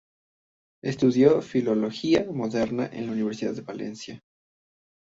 [0.83, 4.19] Estudió filología moderna en la Universidad de Valencia.